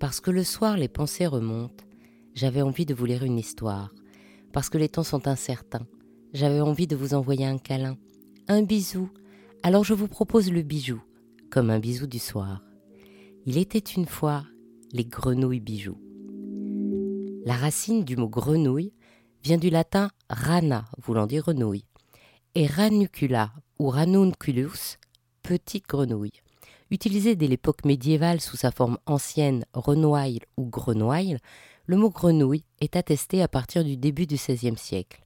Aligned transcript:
Parce 0.00 0.20
que 0.20 0.30
le 0.30 0.44
soir 0.44 0.76
les 0.76 0.88
pensées 0.88 1.26
remontent, 1.26 1.84
j'avais 2.34 2.62
envie 2.62 2.86
de 2.86 2.94
vous 2.94 3.04
lire 3.04 3.24
une 3.24 3.38
histoire. 3.38 3.92
Parce 4.52 4.68
que 4.68 4.78
les 4.78 4.88
temps 4.88 5.02
sont 5.02 5.26
incertains, 5.26 5.86
j'avais 6.32 6.60
envie 6.60 6.86
de 6.86 6.96
vous 6.96 7.14
envoyer 7.14 7.46
un 7.46 7.58
câlin, 7.58 7.96
un 8.46 8.62
bisou. 8.62 9.10
Alors 9.62 9.84
je 9.84 9.94
vous 9.94 10.08
propose 10.08 10.52
le 10.52 10.62
bijou, 10.62 11.02
comme 11.50 11.70
un 11.70 11.80
bisou 11.80 12.06
du 12.06 12.18
soir. 12.18 12.62
Il 13.44 13.58
était 13.58 13.78
une 13.78 14.06
fois 14.06 14.44
les 14.92 15.04
grenouilles 15.04 15.60
bijoux. 15.60 15.98
La 17.44 17.54
racine 17.54 18.04
du 18.04 18.16
mot 18.16 18.28
grenouille 18.28 18.92
vient 19.42 19.58
du 19.58 19.70
latin 19.70 20.10
rana, 20.30 20.84
voulant 21.02 21.26
dire 21.26 21.42
grenouille, 21.42 21.86
et 22.54 22.66
ranucula 22.66 23.52
ou 23.78 23.88
ranunculus, 23.88 24.98
petite 25.42 25.88
grenouille. 25.88 26.40
Utilisé 26.90 27.36
dès 27.36 27.48
l'époque 27.48 27.84
médiévale 27.84 28.40
sous 28.40 28.56
sa 28.56 28.70
forme 28.70 28.98
ancienne 29.04 29.66
renouaille 29.74 30.40
ou 30.56 30.64
grenouille, 30.64 31.36
le 31.84 31.96
mot 31.96 32.08
grenouille 32.08 32.64
est 32.80 32.96
attesté 32.96 33.42
à 33.42 33.48
partir 33.48 33.84
du 33.84 33.98
début 33.98 34.26
du 34.26 34.36
XVIe 34.36 34.78
siècle. 34.78 35.22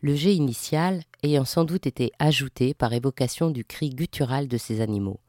Le 0.00 0.14
G 0.16 0.32
initial 0.32 1.02
ayant 1.22 1.44
sans 1.44 1.64
doute 1.64 1.86
été 1.86 2.10
ajouté 2.18 2.74
par 2.74 2.92
évocation 2.92 3.50
du 3.50 3.64
cri 3.64 3.90
guttural 3.90 4.48
de 4.48 4.56
ces 4.56 4.80
animaux. 4.80 5.20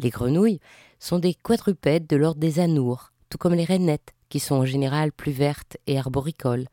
Les 0.00 0.10
grenouilles 0.10 0.60
sont 0.98 1.20
des 1.20 1.34
quadrupèdes 1.34 2.08
de 2.08 2.16
l'ordre 2.16 2.40
des 2.40 2.58
anours, 2.58 3.12
tout 3.30 3.38
comme 3.38 3.54
les 3.54 3.64
rainettes, 3.64 4.12
qui 4.28 4.40
sont 4.40 4.56
en 4.56 4.64
général 4.64 5.12
plus 5.12 5.32
vertes 5.32 5.76
et 5.86 5.98
arboricoles, 5.98 6.66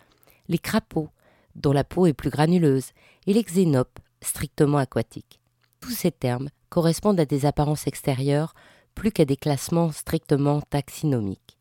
les 0.47 0.57
crapauds, 0.57 1.09
dont 1.55 1.71
la 1.71 1.83
peau 1.83 2.07
est 2.07 2.13
plus 2.13 2.31
granuleuse, 2.31 2.91
et 3.27 3.33
les 3.33 3.43
xénopes, 3.43 3.99
strictement 4.21 4.79
aquatiques. 4.79 5.39
Tous 5.79 5.91
ces 5.91 6.11
termes 6.11 6.49
correspondent 6.73 7.19
à 7.19 7.25
des 7.25 7.45
apparences 7.45 7.85
extérieures 7.85 8.55
plus 8.95 9.11
qu'à 9.11 9.25
des 9.25 9.37
classements 9.37 9.91
strictement 9.91 10.59
taxinomiques. 10.59 11.59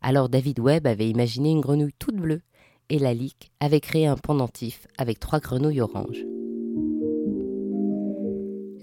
Alors 0.00 0.28
David 0.28 0.60
Webb 0.60 0.86
avait 0.86 1.10
imaginé 1.10 1.50
une 1.50 1.60
grenouille 1.60 1.96
toute 1.98 2.14
bleue 2.14 2.42
et 2.88 3.00
Lalique 3.00 3.50
avait 3.58 3.80
créé 3.80 4.06
un 4.06 4.16
pendentif 4.16 4.86
avec 4.98 5.18
trois 5.18 5.40
grenouilles 5.40 5.80
oranges. 5.80 6.24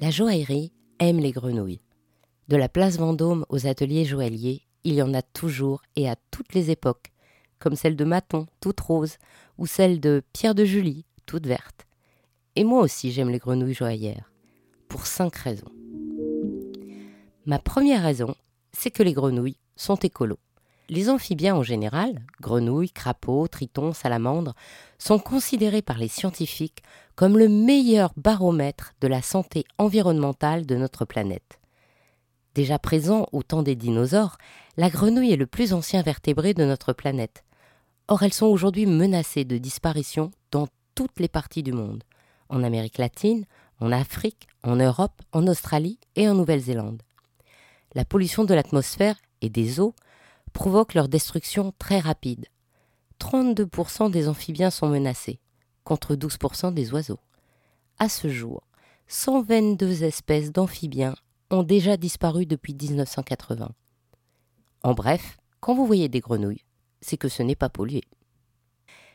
La 0.02 0.12
joaillerie 0.12 0.74
aime 1.00 1.20
les 1.20 1.32
grenouilles. 1.32 1.80
De 2.50 2.58
la 2.58 2.68
place 2.68 2.98
Vendôme 2.98 3.46
aux 3.48 3.66
ateliers 3.66 4.04
joailliers, 4.04 4.64
il 4.84 4.96
y 4.96 5.02
en 5.02 5.14
a 5.14 5.22
toujours 5.22 5.82
et 5.96 6.10
à 6.10 6.18
toutes 6.30 6.54
les 6.56 6.72
époques, 6.72 7.14
comme 7.58 7.78
celle 7.78 7.96
de 7.96 8.04
Maton, 8.04 8.48
toute 8.60 8.82
rose, 8.82 9.16
ou 9.58 9.66
celle 9.66 10.02
de 10.02 10.24
Pierre 10.34 10.56
de 10.56 10.66
Julie, 10.66 11.06
toute 11.26 11.48
verte. 11.48 11.88
Et 12.58 12.66
moi 12.66 12.82
aussi 12.82 13.14
j'aime 13.14 13.30
les 13.30 13.40
grenouilles 13.40 13.74
joaillères 13.74 14.29
pour 14.90 15.06
cinq 15.06 15.36
raisons. 15.36 15.72
Ma 17.46 17.60
première 17.60 18.04
raison, 18.04 18.36
c'est 18.74 18.92
que 18.92 19.04
les 19.04 19.14
grenouilles 19.14 19.60
sont 19.78 19.96
écolos. 19.96 20.40
Les 20.90 21.10
amphibiens 21.10 21.56
en 21.56 21.64
général, 21.64 22.26
grenouilles, 22.42 22.92
crapauds, 22.92 23.48
tritons, 23.48 23.94
salamandres, 23.94 24.56
sont 24.98 25.20
considérés 25.20 25.84
par 25.84 26.00
les 26.00 26.08
scientifiques 26.08 26.82
comme 27.16 27.38
le 27.38 27.48
meilleur 27.48 28.12
baromètre 28.18 28.94
de 29.00 29.08
la 29.08 29.22
santé 29.22 29.66
environnementale 29.78 30.66
de 30.66 30.76
notre 30.76 31.06
planète. 31.06 31.60
Déjà 32.56 32.80
présent 32.80 33.28
au 33.32 33.44
temps 33.44 33.62
des 33.62 33.76
dinosaures, 33.76 34.38
la 34.78 34.90
grenouille 34.90 35.32
est 35.32 35.38
le 35.38 35.46
plus 35.46 35.74
ancien 35.74 36.02
vertébré 36.02 36.56
de 36.56 36.66
notre 36.66 36.94
planète. 36.94 37.44
Or, 38.08 38.24
elles 38.24 38.34
sont 38.34 38.48
aujourd'hui 38.48 38.88
menacées 38.88 39.46
de 39.46 39.60
disparition 39.60 40.32
dans 40.52 40.68
toutes 40.96 41.20
les 41.20 41.28
parties 41.28 41.64
du 41.64 41.74
monde. 41.74 42.04
En 42.50 42.64
Amérique 42.64 42.98
latine, 42.98 43.46
en 43.80 43.92
Afrique, 43.92 44.48
en 44.64 44.76
Europe, 44.76 45.22
en 45.32 45.48
Australie 45.48 46.00
et 46.16 46.28
en 46.28 46.36
Nouvelle-Zélande. 46.36 47.02
La 47.96 48.06
pollution 48.06 48.44
de 48.44 48.54
l'atmosphère 48.54 49.16
et 49.42 49.50
des 49.50 49.80
eaux 49.80 49.96
provoque 50.54 50.94
leur 50.94 51.08
destruction 51.08 51.74
très 51.80 52.00
rapide. 52.00 52.46
32% 53.20 54.12
des 54.12 54.28
amphibiens 54.28 54.70
sont 54.70 54.88
menacés, 54.88 55.40
contre 55.84 56.16
12% 56.16 56.74
des 56.74 56.94
oiseaux. 56.94 57.20
À 57.98 58.10
ce 58.10 58.30
jour, 58.30 58.64
122 59.08 60.04
espèces 60.04 60.52
d'amphibiens 60.52 61.16
ont 61.50 61.64
déjà 61.64 61.98
disparu 61.98 62.46
depuis 62.46 62.74
1980. 62.74 63.72
En 64.84 64.94
bref, 64.94 65.38
quand 65.60 65.76
vous 65.76 65.86
voyez 65.86 66.08
des 66.08 66.20
grenouilles, 66.20 66.64
c'est 67.02 67.18
que 67.18 67.28
ce 67.28 67.44
n'est 67.44 67.56
pas 67.56 67.70
pollué. 67.70 68.04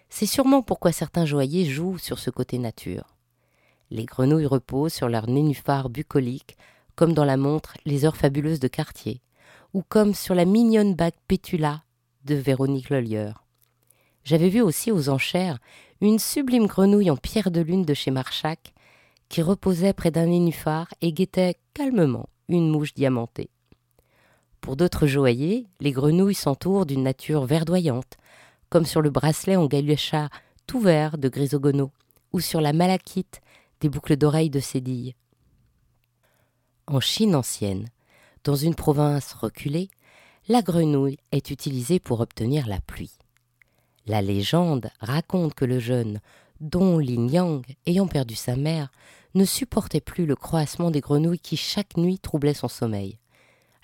C'est 0.08 0.26
sûrement 0.26 0.62
pourquoi 0.62 0.92
certains 0.92 1.26
joailliers 1.26 1.64
jouent 1.64 1.98
sur 1.98 2.18
ce 2.18 2.30
côté 2.30 2.58
nature. 2.58 3.13
Les 3.94 4.06
grenouilles 4.06 4.46
reposent 4.46 4.92
sur 4.92 5.08
leurs 5.08 5.28
nénuphars 5.28 5.88
bucoliques, 5.88 6.56
comme 6.96 7.12
dans 7.12 7.24
la 7.24 7.36
montre 7.36 7.76
Les 7.86 8.04
heures 8.04 8.16
fabuleuses 8.16 8.58
de 8.58 8.66
Cartier, 8.66 9.20
ou 9.72 9.84
comme 9.88 10.14
sur 10.14 10.34
la 10.34 10.44
mignonne 10.44 10.96
bague 10.96 11.14
Pétula 11.28 11.84
de 12.24 12.34
Véronique 12.34 12.90
Lelieur. 12.90 13.44
J'avais 14.24 14.48
vu 14.48 14.62
aussi 14.62 14.90
aux 14.90 15.10
enchères 15.10 15.60
une 16.00 16.18
sublime 16.18 16.66
grenouille 16.66 17.08
en 17.08 17.16
pierre 17.16 17.52
de 17.52 17.60
lune 17.60 17.84
de 17.84 17.94
chez 17.94 18.10
Marchac 18.10 18.74
qui 19.28 19.42
reposait 19.42 19.92
près 19.92 20.10
d'un 20.10 20.26
nénuphar 20.26 20.88
et 21.00 21.12
guettait 21.12 21.54
calmement 21.72 22.28
une 22.48 22.68
mouche 22.70 22.94
diamantée. 22.94 23.48
Pour 24.60 24.74
d'autres 24.74 25.06
joailliers, 25.06 25.68
les 25.78 25.92
grenouilles 25.92 26.34
s'entourent 26.34 26.84
d'une 26.84 27.04
nature 27.04 27.44
verdoyante, 27.44 28.16
comme 28.70 28.86
sur 28.86 29.02
le 29.02 29.10
bracelet 29.10 29.54
en 29.54 29.66
galucha 29.66 30.30
tout 30.66 30.80
vert 30.80 31.16
de 31.16 31.28
Grisogono, 31.28 31.92
ou 32.32 32.40
sur 32.40 32.60
la 32.60 32.72
malachite 32.72 33.40
des 33.80 33.88
boucles 33.88 34.16
d'oreilles 34.16 34.50
de 34.50 34.60
cédille. 34.60 35.14
En 36.86 37.00
Chine 37.00 37.34
ancienne, 37.34 37.88
dans 38.44 38.56
une 38.56 38.74
province 38.74 39.32
reculée, 39.32 39.88
la 40.48 40.60
grenouille 40.60 41.16
est 41.32 41.50
utilisée 41.50 41.98
pour 41.98 42.20
obtenir 42.20 42.66
la 42.66 42.80
pluie. 42.80 43.16
La 44.06 44.20
légende 44.20 44.90
raconte 45.00 45.54
que 45.54 45.64
le 45.64 45.78
jeune 45.78 46.20
Don 46.60 46.98
Lin 46.98 47.28
Yang, 47.28 47.76
ayant 47.86 48.06
perdu 48.06 48.34
sa 48.34 48.54
mère, 48.54 48.90
ne 49.34 49.44
supportait 49.44 50.00
plus 50.00 50.26
le 50.26 50.36
croassement 50.36 50.90
des 50.90 51.00
grenouilles 51.00 51.38
qui 51.38 51.56
chaque 51.56 51.96
nuit 51.96 52.18
troublait 52.18 52.54
son 52.54 52.68
sommeil. 52.68 53.18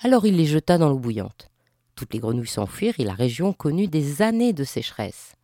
Alors 0.00 0.26
il 0.26 0.36
les 0.36 0.46
jeta 0.46 0.78
dans 0.78 0.88
l'eau 0.88 0.98
bouillante. 0.98 1.50
Toutes 1.94 2.14
les 2.14 2.20
grenouilles 2.20 2.46
s'enfuirent 2.46 2.98
et 2.98 3.04
la 3.04 3.14
région 3.14 3.52
connut 3.52 3.88
des 3.88 4.22
années 4.22 4.52
de 4.52 4.64
sécheresse. 4.64 5.34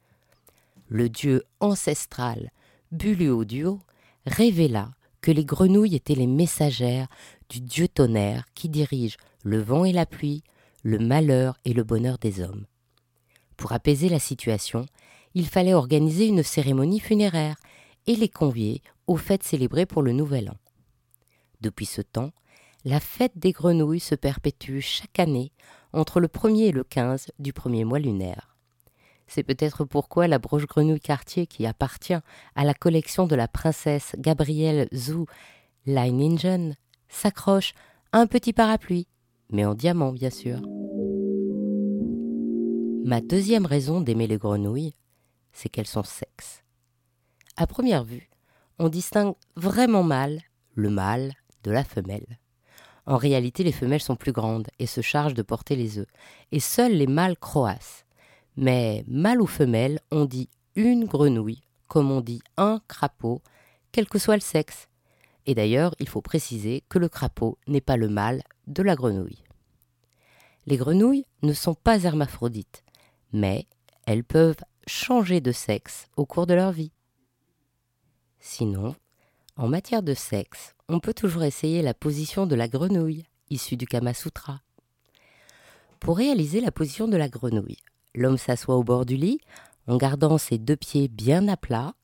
Le 0.89 1.09
dieu 1.09 1.45
ancestral 1.61 2.51
Buluo-Duo 2.93 3.81
révéla 4.27 4.91
que 5.21 5.31
les 5.31 5.45
grenouilles 5.45 5.97
étaient 5.97 6.15
les 6.15 6.27
messagères 6.27 7.09
du 7.49 7.61
dieu 7.61 7.89
tonnerre 7.89 8.45
qui 8.55 8.69
dirige 8.69 9.17
le 9.43 9.61
vent 9.61 9.85
et 9.85 9.93
la 9.93 10.07
pluie, 10.07 10.43
le 10.83 10.99
malheur 10.99 11.59
et 11.65 11.73
le 11.73 11.85
bonheur 11.85 12.19
des 12.19 12.41
hommes. 12.41 12.67
Pour 13.57 13.73
apaiser 13.73 14.09
la 14.09 14.19
situation, 14.19 14.87
il 15.35 15.47
fallait 15.47 15.75
organiser 15.75 16.27
une 16.27 16.43
cérémonie 16.43 17.01
funéraire 17.01 17.57
et 18.07 18.17
les 18.17 18.29
convier 18.29 18.83
aux 19.07 19.17
fêtes 19.17 19.43
célébrées 19.43 19.87
pour 19.87 20.03
le 20.03 20.13
Nouvel 20.13 20.51
An. 20.51 20.57
Depuis 21.61 21.87
ce 21.87 22.03
temps, 22.03 22.33
la 22.85 23.01
fête 23.01 23.37
des 23.37 23.53
grenouilles 23.53 24.01
se 24.01 24.15
perpétue 24.15 24.81
chaque 24.81 25.19
année 25.19 25.53
entre 25.93 26.21
le 26.21 26.29
1er 26.29 26.67
et 26.67 26.73
le 26.73 26.85
15 26.85 27.33
du 27.39 27.53
premier 27.53 27.85
mois 27.85 27.99
lunaire. 27.99 28.56
C'est 29.27 29.43
peut-être 29.43 29.85
pourquoi 29.85 30.29
la 30.29 30.39
broche 30.39 30.67
grenouille 30.67 31.01
Cartier, 31.01 31.47
qui 31.47 31.67
appartient 31.67 32.15
à 32.55 32.65
la 32.65 32.75
collection 32.75 33.27
de 33.27 33.35
la 33.35 33.49
princesse 33.49 34.15
Gabrielle 34.19 34.89
Zhu 34.95 35.25
Leiningen, 35.87 36.75
s'accroche 37.09 37.75
à 38.13 38.19
un 38.19 38.27
petit 38.27 38.53
parapluie, 38.53 39.09
mais 39.51 39.65
en 39.65 39.75
diamant 39.75 40.13
bien 40.13 40.31
sûr. 40.31 40.61
Ma 43.05 43.21
deuxième 43.21 43.67
raison 43.67 44.01
d'aimer 44.01 44.27
les 44.27 44.39
grenouilles, 44.39 44.95
c'est 45.53 45.69
qu'elles 45.69 45.87
sont 45.87 46.03
sexes. 46.03 46.65
À 47.57 47.67
première 47.67 48.05
vue, 48.05 48.29
on 48.79 48.89
distingue 48.89 49.35
vraiment 49.55 50.03
mal 50.03 50.41
le 50.75 50.91
mâle 50.91 51.33
de 51.63 51.71
la 51.71 51.85
femelle. 51.85 52.39
En 53.07 53.17
réalité, 53.17 53.63
les 53.63 53.73
femelles 53.73 54.03
sont 54.03 54.17
plus 54.17 54.33
grandes 54.33 54.67
et 54.79 54.87
se 54.87 55.01
chargent 55.01 55.34
de 55.34 55.43
porter 55.43 55.77
les 55.77 55.99
œufs, 55.99 56.09
et 56.51 56.61
seuls 56.61 56.95
les 56.95 57.07
mâles 57.07 57.39
croassent. 57.39 58.06
Mais 58.57 59.05
mâle 59.07 59.43
ou 59.43 59.47
femelle, 59.47 60.01
on 60.11 60.25
dit 60.25 60.49
une 60.75 61.05
grenouille, 61.05 61.63
comme 61.89 62.11
on 62.11 62.21
dit 62.21 62.41
un 62.57 62.81
crapaud, 62.89 63.43
quel 63.93 64.09
que 64.09 64.19
soit 64.19 64.37
le 64.37 64.41
sexe. 64.41 64.89
Et 65.47 65.55
d'ailleurs, 65.55 65.95
il 66.01 66.09
faut 66.09 66.23
préciser 66.23 66.83
que 66.89 66.99
le 66.99 67.09
crapaud 67.09 67.59
n'est 67.67 67.81
pas 67.81 67.97
le 67.97 68.09
mâle 68.09 68.43
de 68.67 68.83
la 68.83 68.97
grenouille. 68.97 69.45
Les 70.67 70.77
grenouilles 70.77 71.25
ne 71.43 71.53
sont 71.53 71.75
pas 71.75 72.03
hermaphrodites, 72.03 72.83
mais 73.33 73.67
elles 74.07 74.25
peuvent 74.25 74.65
changer 74.87 75.41
de 75.41 75.53
sexe 75.53 76.09
au 76.17 76.27
cours 76.27 76.47
de 76.47 76.55
leur 76.55 76.73
vie. 76.73 76.93
Sinon, 78.41 78.95
en 79.57 79.69
matière 79.69 80.03
de 80.03 80.15
sexe, 80.15 80.75
on 80.89 81.01
peut 81.01 81.15
toujours 81.15 81.45
essayer 81.45 81.83
la 81.83 81.95
position 81.95 82.47
de 82.47 82.55
la 82.55 82.69
grenouille, 82.69 83.25
issue 83.51 83.77
du 83.77 83.87
Kama 83.87 84.15
Sutra. 84.15 84.61
Pour 86.01 86.17
réaliser 86.17 86.61
la 86.61 86.71
position 86.71 87.09
de 87.09 87.17
la 87.17 87.29
grenouille, 87.29 87.79
L'homme 88.16 88.39
s'assoit 88.39 88.77
au 88.77 88.83
bord 88.83 89.07
du 89.07 89.16
lit 89.16 89.41
en 89.86 89.97
gardant 89.98 90.39
ses 90.39 90.59
deux 90.59 90.77
pieds 90.77 91.07
bien 91.07 91.47
à 91.48 91.57
plat. 91.57 91.95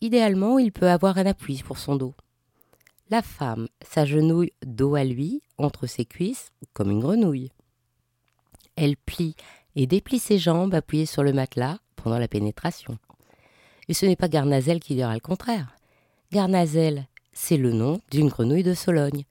Idéalement, 0.00 0.58
il 0.58 0.72
peut 0.72 0.90
avoir 0.90 1.16
un 1.16 1.26
appui 1.26 1.62
pour 1.64 1.78
son 1.78 1.96
dos. 1.96 2.14
La 3.08 3.22
femme 3.22 3.68
s'agenouille 3.82 4.52
dos 4.66 4.94
à 4.94 5.04
lui, 5.04 5.42
entre 5.56 5.86
ses 5.86 6.04
cuisses, 6.04 6.50
comme 6.72 6.90
une 6.90 7.00
grenouille. 7.00 7.52
Elle 8.76 8.96
plie 8.96 9.36
et 9.76 9.86
déplie 9.86 10.18
ses 10.18 10.38
jambes 10.38 10.74
appuyées 10.74 11.06
sur 11.06 11.22
le 11.22 11.32
matelas 11.32 11.78
pendant 11.96 12.18
la 12.18 12.28
pénétration. 12.28 12.98
Et 13.88 13.94
ce 13.94 14.06
n'est 14.06 14.16
pas 14.16 14.28
Garnazel 14.28 14.80
qui 14.80 14.94
dira 14.94 15.14
le 15.14 15.20
contraire. 15.20 15.76
Garnazel, 16.32 17.06
c'est 17.32 17.56
le 17.56 17.72
nom 17.72 18.00
d'une 18.10 18.28
grenouille 18.28 18.62
de 18.62 18.74
Sologne, 18.74 19.24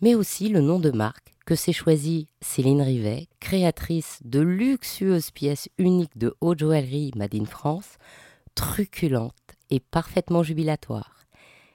mais 0.00 0.14
aussi 0.14 0.48
le 0.48 0.60
nom 0.60 0.78
de 0.78 0.90
marque 0.90 1.35
que 1.46 1.54
s'est 1.54 1.72
choisi 1.72 2.26
Céline 2.40 2.82
Rivet, 2.82 3.28
créatrice 3.38 4.18
de 4.24 4.40
luxueuses 4.40 5.30
pièces 5.30 5.70
uniques 5.78 6.18
de 6.18 6.34
haute 6.40 6.58
joaillerie 6.58 7.12
Made 7.14 7.36
in 7.36 7.44
France, 7.44 7.98
truculente 8.56 9.32
et 9.70 9.78
parfaitement 9.78 10.42
jubilatoire. 10.42 11.24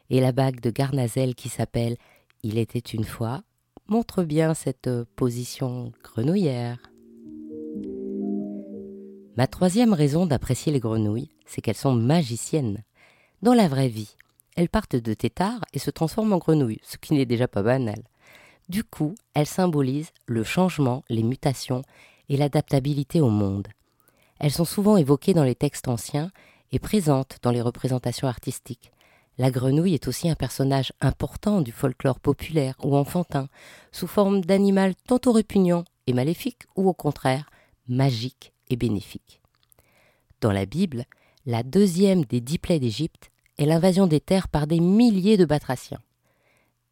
Et 0.10 0.20
la 0.20 0.34
bague 0.34 0.60
de 0.60 0.70
Garnazel 0.72 1.36
qui 1.36 1.48
s'appelle 1.48 1.96
Il 2.44 2.58
était 2.58 2.80
une 2.80 3.06
fois 3.06 3.44
montre 3.88 4.24
bien 4.24 4.54
cette 4.54 4.90
position 5.16 5.94
grenouillère. 6.04 6.78
Ma 9.38 9.48
troisième 9.48 9.94
raison 9.94 10.26
d'apprécier 10.26 10.74
les 10.74 10.82
grenouilles, 10.82 11.32
c'est 11.46 11.62
qu'elles 11.62 11.76
sont 11.76 11.96
magiciennes. 11.96 12.84
Dans 13.42 13.54
la 13.54 13.70
vraie 13.70 13.88
vie, 13.88 14.18
elles 14.58 14.70
partent 14.70 14.98
de 14.98 15.14
têtards 15.14 15.64
et 15.74 15.80
se 15.80 15.92
transforment 15.92 16.34
en 16.34 16.38
grenouilles, 16.40 16.82
ce 16.84 16.98
qui 16.98 17.14
n'est 17.14 17.26
déjà 17.26 17.48
pas 17.48 17.64
banal. 17.64 18.04
Du 18.72 18.86
coup, 18.86 19.16
elles 19.34 19.48
symbolisent 19.48 20.14
le 20.28 20.46
changement, 20.46 21.04
les 21.10 21.24
mutations 21.24 21.82
et 22.30 22.38
l'adaptabilité 22.38 23.20
au 23.20 23.30
monde. 23.30 23.68
Elles 24.40 24.54
sont 24.54 24.64
souvent 24.64 24.96
évoquées 24.96 25.34
dans 25.34 25.44
les 25.44 25.56
textes 25.56 25.90
anciens 25.90 26.32
et 26.72 26.80
présentes 26.80 27.40
dans 27.42 27.52
les 27.52 27.62
représentations 27.62 28.30
artistiques. 28.30 28.94
La 29.38 29.52
grenouille 29.52 29.94
est 29.94 30.08
aussi 30.08 30.30
un 30.30 30.36
personnage 30.36 30.94
important 31.02 31.60
du 31.60 31.74
folklore 31.74 32.22
populaire 32.22 32.76
ou 32.82 32.96
enfantin, 32.96 33.50
sous 33.92 34.08
forme 34.08 34.40
d'animal 34.40 34.96
tantôt 35.06 35.34
répugnant 35.34 35.84
et 36.08 36.14
maléfique 36.14 36.64
ou 36.78 36.88
au 36.88 36.94
contraire 36.94 37.50
magique 37.90 38.54
et 38.70 38.78
bénéfique. 38.78 39.42
Dans 40.40 40.54
la 40.54 40.66
Bible, 40.66 41.04
la 41.46 41.64
deuxième 41.64 42.24
des 42.24 42.40
dix 42.40 42.58
plaies 42.58 42.80
d'Égypte 42.80 43.32
est 43.58 43.66
l'invasion 43.66 44.08
des 44.08 44.22
terres 44.22 44.48
par 44.48 44.66
des 44.66 44.80
milliers 44.80 45.36
de 45.36 45.44
batraciens. 45.44 46.00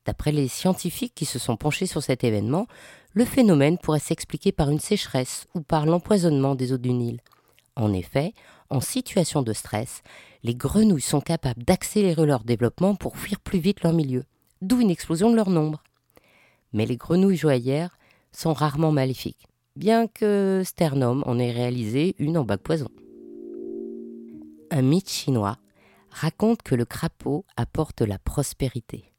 D'après 0.05 0.31
les 0.31 0.47
scientifiques 0.47 1.13
qui 1.15 1.25
se 1.25 1.39
sont 1.39 1.57
penchés 1.57 1.85
sur 1.85 2.01
cet 2.01 2.23
événement, 2.23 2.67
le 3.13 3.25
phénomène 3.25 3.77
pourrait 3.77 3.99
s'expliquer 3.99 4.51
par 4.51 4.69
une 4.69 4.79
sécheresse 4.79 5.47
ou 5.53 5.61
par 5.61 5.85
l'empoisonnement 5.85 6.55
des 6.55 6.73
eaux 6.73 6.77
du 6.77 6.93
Nil. 6.93 7.21
En 7.75 7.93
effet, 7.93 8.33
en 8.69 8.81
situation 8.81 9.41
de 9.41 9.53
stress, 9.53 10.01
les 10.43 10.55
grenouilles 10.55 11.01
sont 11.01 11.21
capables 11.21 11.63
d'accélérer 11.63 12.25
leur 12.25 12.43
développement 12.43 12.95
pour 12.95 13.17
fuir 13.17 13.39
plus 13.39 13.59
vite 13.59 13.83
leur 13.83 13.93
milieu, 13.93 14.25
d'où 14.61 14.79
une 14.79 14.91
explosion 14.91 15.29
de 15.31 15.35
leur 15.35 15.49
nombre. 15.49 15.83
Mais 16.73 16.85
les 16.85 16.97
grenouilles 16.97 17.37
joaillères 17.37 17.97
sont 18.31 18.53
rarement 18.53 18.91
maléfiques, 18.91 19.47
bien 19.75 20.07
que 20.07 20.61
Sternum 20.65 21.23
en 21.25 21.39
ait 21.39 21.51
réalisé 21.51 22.15
une 22.19 22.37
en 22.37 22.43
bac 22.43 22.61
poison. 22.61 22.89
Un 24.71 24.81
mythe 24.81 25.09
chinois 25.09 25.57
raconte 26.11 26.61
que 26.61 26.75
le 26.75 26.85
crapaud 26.85 27.45
apporte 27.57 28.01
la 28.01 28.19
prospérité. 28.19 29.11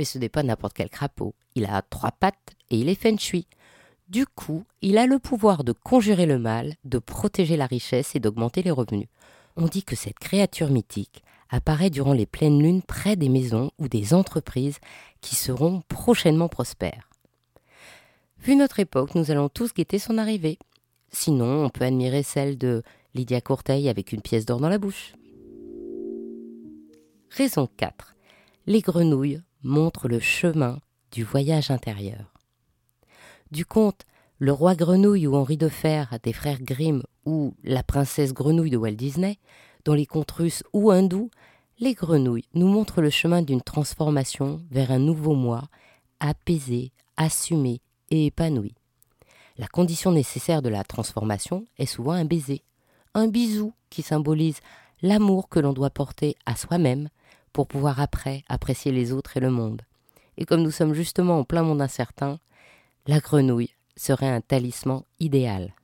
Mais 0.00 0.04
ce 0.04 0.16
n'est 0.16 0.30
pas 0.30 0.42
n'importe 0.42 0.72
quel 0.72 0.88
crapaud. 0.88 1.34
Il 1.54 1.66
a 1.66 1.82
trois 1.82 2.10
pattes 2.10 2.54
et 2.70 2.78
il 2.78 2.88
est 2.88 2.94
feng 2.94 3.18
shui. 3.18 3.46
Du 4.08 4.24
coup, 4.24 4.64
il 4.80 4.96
a 4.96 5.04
le 5.04 5.18
pouvoir 5.18 5.62
de 5.62 5.72
conjurer 5.72 6.24
le 6.24 6.38
mal, 6.38 6.72
de 6.86 6.98
protéger 6.98 7.58
la 7.58 7.66
richesse 7.66 8.16
et 8.16 8.18
d'augmenter 8.18 8.62
les 8.62 8.70
revenus. 8.70 9.08
On 9.56 9.66
dit 9.66 9.82
que 9.82 9.96
cette 9.96 10.18
créature 10.18 10.70
mythique 10.70 11.22
apparaît 11.50 11.90
durant 11.90 12.14
les 12.14 12.24
pleines 12.24 12.62
lunes 12.62 12.80
près 12.80 13.14
des 13.14 13.28
maisons 13.28 13.72
ou 13.78 13.88
des 13.88 14.14
entreprises 14.14 14.78
qui 15.20 15.34
seront 15.34 15.82
prochainement 15.88 16.48
prospères. 16.48 17.10
Vu 18.38 18.56
notre 18.56 18.80
époque, 18.80 19.14
nous 19.14 19.30
allons 19.30 19.50
tous 19.50 19.74
guetter 19.74 19.98
son 19.98 20.16
arrivée. 20.16 20.58
Sinon, 21.12 21.66
on 21.66 21.68
peut 21.68 21.84
admirer 21.84 22.22
celle 22.22 22.56
de 22.56 22.82
Lydia 23.12 23.42
Courteil 23.42 23.90
avec 23.90 24.12
une 24.12 24.22
pièce 24.22 24.46
d'or 24.46 24.60
dans 24.60 24.70
la 24.70 24.78
bouche. 24.78 25.12
Raison 27.28 27.68
4. 27.76 28.14
Les 28.66 28.80
grenouilles 28.80 29.42
montrent 29.62 30.08
le 30.08 30.20
chemin 30.20 30.80
du 31.12 31.24
voyage 31.24 31.70
intérieur. 31.70 32.32
Du 33.50 33.64
conte 33.64 34.06
Le 34.38 34.52
roi 34.52 34.74
grenouille 34.74 35.26
ou 35.26 35.34
Henri 35.34 35.56
de 35.56 35.68
Fer 35.68 36.18
des 36.22 36.32
frères 36.32 36.62
Grimm 36.62 37.02
ou 37.26 37.54
La 37.64 37.82
princesse 37.82 38.32
grenouille 38.32 38.70
de 38.70 38.76
Walt 38.76 38.92
Disney, 38.92 39.38
dans 39.84 39.94
les 39.94 40.06
contes 40.06 40.30
russes 40.30 40.62
ou 40.72 40.90
hindous, 40.90 41.30
les 41.78 41.94
grenouilles 41.94 42.48
nous 42.54 42.68
montrent 42.68 43.00
le 43.00 43.10
chemin 43.10 43.42
d'une 43.42 43.62
transformation 43.62 44.62
vers 44.70 44.90
un 44.90 44.98
nouveau 44.98 45.34
moi, 45.34 45.64
apaisé, 46.20 46.92
assumé 47.16 47.80
et 48.10 48.26
épanoui. 48.26 48.74
La 49.58 49.66
condition 49.66 50.12
nécessaire 50.12 50.62
de 50.62 50.68
la 50.68 50.84
transformation 50.84 51.66
est 51.78 51.86
souvent 51.86 52.12
un 52.12 52.24
baiser, 52.24 52.62
un 53.14 53.28
bisou 53.28 53.72
qui 53.90 54.02
symbolise 54.02 54.60
l'amour 55.02 55.48
que 55.48 55.60
l'on 55.60 55.72
doit 55.72 55.90
porter 55.90 56.36
à 56.46 56.56
soi-même 56.56 57.08
pour 57.52 57.66
pouvoir 57.66 58.00
après 58.00 58.42
apprécier 58.48 58.92
les 58.92 59.12
autres 59.12 59.36
et 59.36 59.40
le 59.40 59.50
monde. 59.50 59.82
Et 60.36 60.44
comme 60.44 60.62
nous 60.62 60.70
sommes 60.70 60.94
justement 60.94 61.38
en 61.38 61.44
plein 61.44 61.62
monde 61.62 61.82
incertain, 61.82 62.38
la 63.06 63.20
grenouille 63.20 63.74
serait 63.96 64.28
un 64.28 64.40
talisman 64.40 65.02
idéal. 65.18 65.74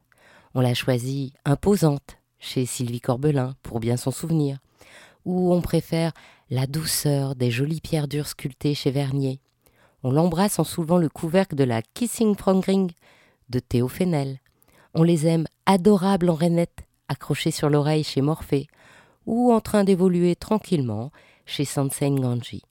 On 0.54 0.60
l'a 0.60 0.74
choisie 0.74 1.32
imposante 1.44 2.18
chez 2.38 2.66
Sylvie 2.66 3.00
Corbelin 3.00 3.54
pour 3.62 3.80
bien 3.80 3.96
s'en 3.96 4.10
souvenir, 4.10 4.58
ou 5.24 5.52
on 5.52 5.60
préfère 5.60 6.12
la 6.48 6.66
douceur 6.66 7.34
des 7.34 7.50
jolies 7.50 7.80
pierres 7.80 8.08
dures 8.08 8.28
sculptées 8.28 8.74
chez 8.74 8.90
Vernier. 8.90 9.40
On 10.02 10.12
l'embrasse 10.12 10.58
en 10.58 10.64
soulevant 10.64 10.98
le 10.98 11.08
couvercle 11.08 11.56
de 11.56 11.64
la 11.64 11.82
Kissing 11.82 12.36
from 12.36 12.60
Ring 12.60 12.92
de 13.48 13.58
Théo 13.58 13.88
Fenel. 13.88 14.38
On 14.94 15.02
les 15.02 15.26
aime 15.26 15.46
adorables 15.66 16.30
en 16.30 16.34
rainettes, 16.34 16.86
accrochées 17.08 17.50
sur 17.50 17.68
l'oreille 17.68 18.04
chez 18.04 18.20
Morphée, 18.20 18.68
ou 19.26 19.52
en 19.52 19.60
train 19.60 19.84
d'évoluer 19.84 20.36
tranquillement 20.36 21.10
chez 21.46 21.64
Sansen 21.64 22.20
Ganji. 22.20 22.62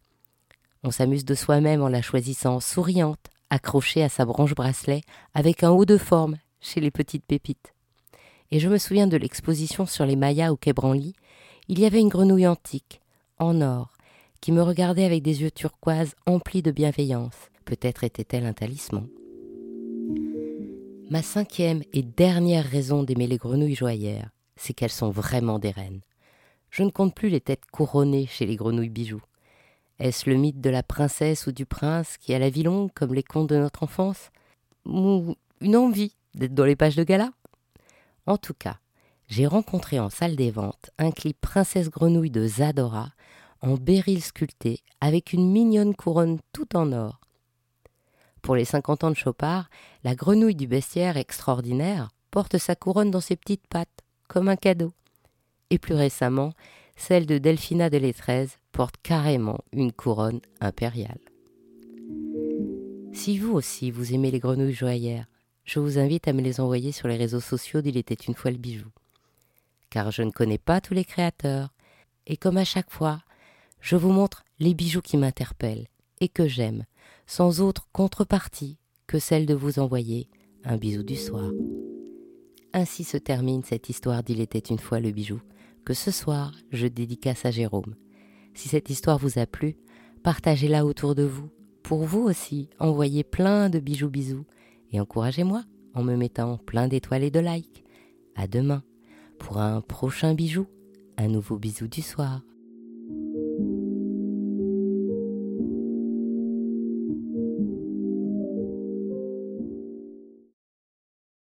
On 0.83 0.91
s'amuse 0.91 1.25
de 1.25 1.33
soi-même 1.33 1.81
en 1.81 1.87
la 1.87 2.03
choisissant 2.03 2.59
souriante, 2.59 3.31
accrochée 3.49 4.03
à 4.03 4.09
sa 4.09 4.25
branche 4.25 4.53
bracelet, 4.53 5.01
avec 5.33 5.63
un 5.63 5.71
haut 5.71 5.85
de 5.85 5.97
forme 5.97 6.37
chez 6.61 6.81
les 6.81 6.91
petites 6.91 7.25
pépites. 7.25 7.73
Et 8.51 8.59
je 8.59 8.69
me 8.69 8.77
souviens 8.77 9.07
de 9.07 9.17
l'exposition 9.17 9.85
sur 9.85 10.05
les 10.05 10.15
Mayas 10.15 10.51
au 10.51 10.57
Quai 10.57 10.73
Branly. 10.73 11.13
Il 11.67 11.79
y 11.79 11.85
avait 11.85 11.99
une 11.99 12.09
grenouille 12.09 12.45
antique, 12.45 13.01
en 13.39 13.61
or, 13.61 13.91
qui 14.41 14.51
me 14.51 14.61
regardait 14.61 15.05
avec 15.05 15.23
des 15.23 15.41
yeux 15.41 15.51
turquoises 15.51 16.13
emplis 16.27 16.61
de 16.61 16.71
bienveillance. 16.71 17.49
Peut-être 17.65 18.03
était-elle 18.03 18.45
un 18.45 18.53
talisman. 18.53 19.07
Ma 21.09 21.23
cinquième 21.23 21.81
et 21.93 22.03
dernière 22.03 22.65
raison 22.65 23.03
d'aimer 23.03 23.27
les 23.27 23.37
grenouilles 23.37 23.75
joyères, 23.75 24.29
c'est 24.55 24.73
qu'elles 24.73 24.91
sont 24.91 25.09
vraiment 25.09 25.59
des 25.59 25.71
reines. 25.71 26.01
Je 26.75 26.83
ne 26.83 26.89
compte 26.89 27.15
plus 27.15 27.29
les 27.29 27.39
têtes 27.39 27.65
couronnées 27.71 28.27
chez 28.27 28.45
les 28.45 28.57
grenouilles 28.57 28.89
bijoux. 28.89 29.21
Est-ce 29.97 30.29
le 30.29 30.35
mythe 30.35 30.59
de 30.59 30.69
la 30.69 30.83
princesse 30.83 31.47
ou 31.47 31.53
du 31.53 31.65
prince 31.65 32.17
qui 32.17 32.33
a 32.33 32.39
la 32.39 32.49
vie 32.49 32.63
longue 32.63 32.91
comme 32.93 33.13
les 33.13 33.23
contes 33.23 33.47
de 33.47 33.55
notre 33.55 33.83
enfance 33.83 34.29
Ou 34.83 35.35
une 35.61 35.77
envie 35.77 36.17
d'être 36.33 36.53
dans 36.53 36.65
les 36.65 36.75
pages 36.75 36.97
de 36.97 37.05
gala? 37.05 37.31
En 38.25 38.35
tout 38.35 38.53
cas, 38.53 38.79
j'ai 39.29 39.47
rencontré 39.47 40.01
en 40.01 40.09
salle 40.09 40.35
des 40.35 40.51
ventes 40.51 40.89
un 40.97 41.11
clip 41.11 41.39
Princesse 41.39 41.89
Grenouille 41.89 42.29
de 42.29 42.45
Zadora 42.45 43.11
en 43.61 43.75
béryl 43.75 44.21
sculpté 44.21 44.81
avec 44.99 45.31
une 45.31 45.49
mignonne 45.49 45.95
couronne 45.95 46.39
tout 46.51 46.75
en 46.75 46.91
or. 46.91 47.21
Pour 48.41 48.57
les 48.57 48.65
50 48.65 49.05
ans 49.05 49.11
de 49.11 49.15
Chopard, 49.15 49.69
la 50.03 50.13
grenouille 50.13 50.55
du 50.55 50.67
bestiaire 50.67 51.15
extraordinaire 51.15 52.09
porte 52.31 52.57
sa 52.57 52.75
couronne 52.75 53.11
dans 53.11 53.21
ses 53.21 53.37
petites 53.37 53.65
pattes, 53.65 54.01
comme 54.27 54.49
un 54.49 54.57
cadeau 54.57 54.91
et 55.69 55.77
plus 55.77 55.95
récemment, 55.95 56.53
celle 56.95 57.25
de 57.25 57.37
Delphina 57.37 57.89
de 57.89 57.97
Lettrez 57.97 58.47
porte 58.71 58.95
carrément 59.01 59.59
une 59.71 59.91
couronne 59.91 60.41
impériale. 60.61 61.19
Si 63.13 63.37
vous 63.37 63.53
aussi 63.53 63.91
vous 63.91 64.13
aimez 64.13 64.31
les 64.31 64.39
grenouilles 64.39 64.73
joaillères, 64.73 65.27
je 65.63 65.79
vous 65.79 65.97
invite 65.97 66.27
à 66.27 66.33
me 66.33 66.41
les 66.41 66.59
envoyer 66.59 66.91
sur 66.91 67.07
les 67.07 67.17
réseaux 67.17 67.39
sociaux 67.39 67.81
d'Il 67.81 67.97
était 67.97 68.13
une 68.13 68.35
fois 68.35 68.51
le 68.51 68.57
bijou. 68.57 68.89
Car 69.89 70.11
je 70.11 70.21
ne 70.21 70.31
connais 70.31 70.57
pas 70.57 70.81
tous 70.81 70.93
les 70.93 71.05
créateurs, 71.05 71.73
et 72.27 72.37
comme 72.37 72.57
à 72.57 72.65
chaque 72.65 72.91
fois, 72.91 73.21
je 73.81 73.95
vous 73.95 74.11
montre 74.11 74.43
les 74.59 74.73
bijoux 74.73 75.01
qui 75.01 75.17
m'interpellent 75.17 75.87
et 76.21 76.27
que 76.27 76.47
j'aime, 76.47 76.85
sans 77.27 77.61
autre 77.61 77.87
contrepartie 77.91 78.77
que 79.07 79.19
celle 79.19 79.45
de 79.45 79.53
vous 79.53 79.79
envoyer 79.79 80.29
un 80.63 80.77
bisou 80.77 81.03
du 81.03 81.15
soir. 81.15 81.51
Ainsi 82.73 83.03
se 83.03 83.17
termine 83.17 83.63
cette 83.63 83.89
histoire 83.89 84.23
d'Il 84.23 84.41
était 84.41 84.59
une 84.59 84.79
fois 84.79 84.99
le 84.99 85.11
bijou 85.11 85.39
que 85.85 85.93
ce 85.93 86.11
soir 86.11 86.51
je 86.71 86.87
dédicace 86.87 87.45
à 87.45 87.51
Jérôme. 87.51 87.95
Si 88.53 88.67
cette 88.67 88.89
histoire 88.89 89.17
vous 89.17 89.39
a 89.39 89.45
plu, 89.45 89.77
partagez-la 90.23 90.85
autour 90.85 91.15
de 91.15 91.23
vous. 91.23 91.49
Pour 91.83 92.03
vous 92.03 92.21
aussi, 92.21 92.69
envoyez 92.79 93.23
plein 93.23 93.69
de 93.69 93.79
bijoux 93.79 94.09
bisous 94.09 94.45
et 94.91 94.99
encouragez-moi 94.99 95.63
en 95.93 96.03
me 96.03 96.15
mettant 96.15 96.57
plein 96.57 96.87
d'étoiles 96.87 97.23
et 97.23 97.31
de 97.31 97.39
likes. 97.39 97.83
À 98.35 98.47
demain 98.47 98.83
pour 99.39 99.59
un 99.59 99.81
prochain 99.81 100.33
bijou, 100.33 100.67
un 101.17 101.27
nouveau 101.27 101.57
bisou 101.57 101.87
du 101.87 102.01
soir. 102.01 102.41